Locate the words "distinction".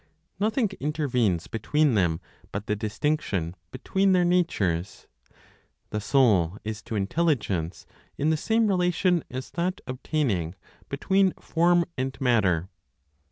2.75-3.53